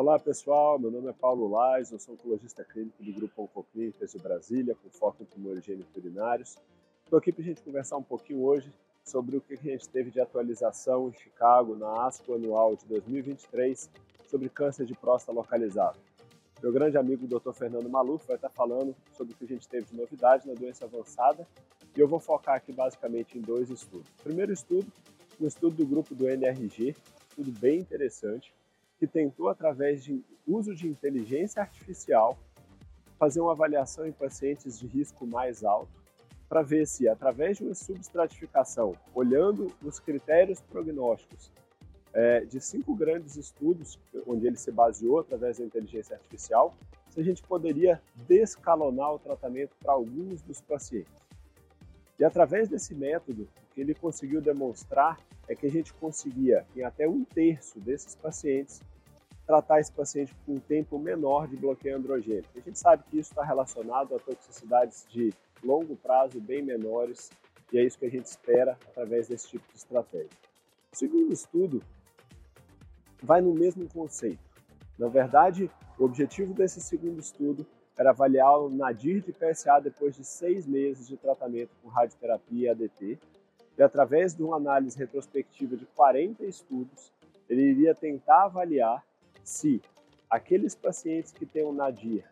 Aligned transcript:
Olá 0.00 0.18
pessoal, 0.18 0.78
meu 0.78 0.90
nome 0.90 1.08
é 1.08 1.12
Paulo 1.12 1.46
Lais, 1.46 1.92
eu 1.92 1.98
sou 1.98 2.14
oncologista 2.14 2.64
clínico 2.64 3.04
do 3.04 3.12
Grupo 3.12 3.42
Oncoclínicas 3.42 4.12
de 4.12 4.18
Brasília, 4.18 4.74
com 4.74 4.88
foco 4.88 5.22
em 5.22 5.26
tumores 5.26 5.62
urinários. 5.94 6.56
Estou 7.04 7.18
aqui 7.18 7.30
para 7.30 7.42
a 7.42 7.44
gente 7.44 7.60
conversar 7.60 7.98
um 7.98 8.02
pouquinho 8.02 8.42
hoje 8.42 8.72
sobre 9.04 9.36
o 9.36 9.42
que 9.42 9.52
a 9.52 9.56
gente 9.58 9.86
teve 9.90 10.10
de 10.10 10.18
atualização 10.18 11.10
em 11.10 11.12
Chicago 11.12 11.76
na 11.76 12.06
ASCO 12.06 12.32
anual 12.32 12.76
de 12.76 12.86
2023 12.86 13.90
sobre 14.26 14.48
câncer 14.48 14.86
de 14.86 14.94
próstata 14.94 15.38
localizado. 15.38 15.98
Meu 16.62 16.72
grande 16.72 16.96
amigo 16.96 17.26
Dr. 17.26 17.52
Fernando 17.52 17.90
Maluf 17.90 18.26
vai 18.26 18.36
estar 18.36 18.48
falando 18.48 18.96
sobre 19.12 19.34
o 19.34 19.36
que 19.36 19.44
a 19.44 19.48
gente 19.48 19.68
teve 19.68 19.84
de 19.84 19.94
novidade 19.94 20.48
na 20.48 20.54
doença 20.54 20.86
avançada 20.86 21.46
e 21.94 22.00
eu 22.00 22.08
vou 22.08 22.18
focar 22.18 22.54
aqui 22.54 22.72
basicamente 22.72 23.36
em 23.36 23.42
dois 23.42 23.68
estudos. 23.68 24.08
O 24.20 24.22
primeiro 24.22 24.50
estudo, 24.50 24.90
um 25.38 25.46
estudo 25.46 25.76
do 25.76 25.86
grupo 25.86 26.14
do 26.14 26.26
NRG, 26.26 26.96
estudo 27.28 27.52
bem 27.60 27.80
interessante, 27.80 28.50
que 29.00 29.06
tentou, 29.06 29.48
através 29.48 30.04
de 30.04 30.22
uso 30.46 30.74
de 30.74 30.86
inteligência 30.86 31.62
artificial, 31.62 32.38
fazer 33.18 33.40
uma 33.40 33.52
avaliação 33.52 34.06
em 34.06 34.12
pacientes 34.12 34.78
de 34.78 34.86
risco 34.86 35.26
mais 35.26 35.64
alto, 35.64 35.90
para 36.46 36.60
ver 36.60 36.86
se, 36.86 37.08
através 37.08 37.56
de 37.56 37.64
uma 37.64 37.74
substratificação, 37.74 38.94
olhando 39.14 39.72
os 39.82 39.98
critérios 39.98 40.60
prognósticos 40.60 41.50
é, 42.12 42.40
de 42.40 42.60
cinco 42.60 42.94
grandes 42.94 43.36
estudos, 43.36 43.98
onde 44.26 44.46
ele 44.46 44.56
se 44.56 44.70
baseou 44.70 45.20
através 45.20 45.58
da 45.58 45.64
inteligência 45.64 46.16
artificial, 46.16 46.74
se 47.08 47.20
a 47.20 47.24
gente 47.24 47.42
poderia 47.42 48.02
descalonar 48.28 49.14
o 49.14 49.18
tratamento 49.18 49.74
para 49.82 49.92
alguns 49.92 50.42
dos 50.42 50.60
pacientes. 50.60 51.12
E 52.18 52.24
através 52.24 52.68
desse 52.68 52.94
método, 52.94 53.44
o 53.44 53.74
que 53.74 53.80
ele 53.80 53.94
conseguiu 53.94 54.42
demonstrar 54.42 55.18
é 55.48 55.54
que 55.54 55.66
a 55.66 55.70
gente 55.70 55.94
conseguia, 55.94 56.66
em 56.76 56.82
até 56.82 57.08
um 57.08 57.24
terço 57.24 57.80
desses 57.80 58.14
pacientes, 58.14 58.82
tratar 59.50 59.80
esse 59.80 59.90
paciente 59.90 60.32
com 60.46 60.52
um 60.52 60.60
tempo 60.60 60.96
menor 60.96 61.48
de 61.48 61.56
bloqueio 61.56 61.96
androgênico. 61.96 62.48
A 62.54 62.60
gente 62.60 62.78
sabe 62.78 63.02
que 63.10 63.18
isso 63.18 63.32
está 63.32 63.44
relacionado 63.44 64.14
a 64.14 64.18
toxicidades 64.20 65.04
de 65.10 65.34
longo 65.60 65.96
prazo 65.96 66.40
bem 66.40 66.62
menores 66.62 67.32
e 67.72 67.78
é 67.78 67.84
isso 67.84 67.98
que 67.98 68.06
a 68.06 68.08
gente 68.08 68.26
espera 68.26 68.78
através 68.88 69.26
desse 69.26 69.48
tipo 69.48 69.64
de 69.72 69.76
estratégia. 69.76 70.30
O 70.92 70.96
segundo 70.96 71.32
estudo 71.32 71.82
vai 73.20 73.40
no 73.40 73.52
mesmo 73.52 73.88
conceito. 73.88 74.38
Na 74.96 75.08
verdade, 75.08 75.68
o 75.98 76.04
objetivo 76.04 76.54
desse 76.54 76.80
segundo 76.80 77.18
estudo 77.18 77.66
era 77.98 78.10
avaliar 78.10 78.56
o 78.56 78.70
nadir 78.70 79.20
de 79.20 79.32
PSA 79.32 79.80
depois 79.80 80.14
de 80.14 80.24
seis 80.24 80.64
meses 80.64 81.08
de 81.08 81.16
tratamento 81.16 81.70
com 81.82 81.88
radioterapia 81.88 82.68
e 82.68 82.68
ADT, 82.68 83.18
e 83.76 83.82
através 83.82 84.32
de 84.32 84.44
uma 84.44 84.58
análise 84.58 84.96
retrospectiva 84.96 85.76
de 85.76 85.86
40 85.86 86.44
estudos, 86.44 87.12
ele 87.48 87.62
iria 87.62 87.96
tentar 87.96 88.44
avaliar 88.44 89.04
se 89.50 89.82
aqueles 90.28 90.76
pacientes 90.76 91.32
que 91.32 91.44
têm 91.44 91.64
um 91.64 91.72
nadir 91.72 92.24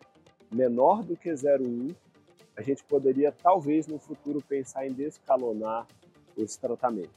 menor 0.52 1.02
do 1.02 1.16
que 1.16 1.28
0,1, 1.28 1.94
a 2.56 2.62
gente 2.62 2.84
poderia 2.84 3.32
talvez 3.32 3.88
no 3.88 3.98
futuro 3.98 4.40
pensar 4.40 4.86
em 4.86 4.92
descalonar 4.92 5.86
esse 6.36 6.58
tratamento. 6.58 7.10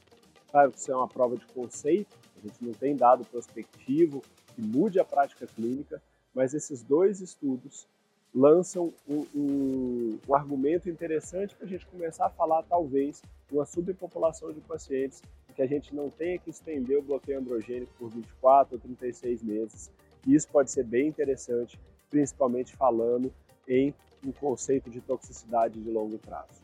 Claro 0.50 0.72
que 0.72 0.78
isso 0.78 0.90
é 0.90 0.96
uma 0.96 1.08
prova 1.08 1.36
de 1.36 1.46
conceito, 1.46 2.14
a 2.36 2.40
gente 2.40 2.62
não 2.64 2.72
tem 2.72 2.96
dado 2.96 3.24
prospectivo 3.24 4.22
que 4.54 4.60
mude 4.60 4.98
a 4.98 5.04
prática 5.04 5.46
clínica, 5.46 6.02
mas 6.34 6.52
esses 6.52 6.82
dois 6.82 7.20
estudos 7.20 7.86
lançam 8.34 8.92
um, 9.08 9.24
um, 9.34 10.18
um 10.28 10.34
argumento 10.34 10.90
interessante 10.90 11.54
para 11.54 11.66
a 11.66 11.68
gente 11.68 11.86
começar 11.86 12.26
a 12.26 12.30
falar, 12.30 12.62
talvez, 12.64 13.22
de 13.48 13.54
uma 13.54 13.64
subpopulação 13.64 14.52
de 14.52 14.60
pacientes 14.60 15.22
que 15.52 15.62
a 15.62 15.66
gente 15.66 15.94
não 15.94 16.10
tenha 16.10 16.38
que 16.38 16.50
estender 16.50 16.98
o 16.98 17.02
bloqueio 17.02 17.38
androgênico 17.38 17.92
por 17.98 18.10
24 18.10 18.74
ou 18.74 18.80
36 18.80 19.42
meses. 19.42 19.90
E 20.26 20.34
isso 20.34 20.48
pode 20.48 20.70
ser 20.70 20.84
bem 20.84 21.08
interessante, 21.08 21.78
principalmente 22.10 22.74
falando 22.76 23.32
em 23.68 23.94
um 24.24 24.32
conceito 24.32 24.88
de 24.90 25.00
toxicidade 25.00 25.80
de 25.80 25.90
longo 25.90 26.18
prazo. 26.18 26.62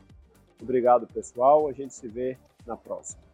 Obrigado, 0.60 1.06
pessoal. 1.06 1.68
A 1.68 1.72
gente 1.72 1.94
se 1.94 2.08
vê 2.08 2.36
na 2.66 2.76
próxima. 2.76 3.27